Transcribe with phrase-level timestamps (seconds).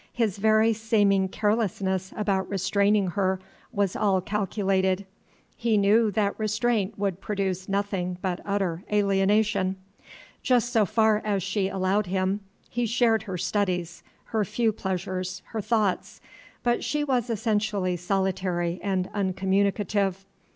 [0.13, 3.39] His very seeming carelessness about restraining her
[3.71, 5.05] was all calculated;
[5.55, 9.75] he knew that restraint would produce nothing but utter alienation.
[10.41, 15.61] Just so far as she allowed him, he shared her studies, her few pleasures, her
[15.61, 16.19] thoughts;
[16.63, 20.25] but she was essentially solitary and uncommunicative.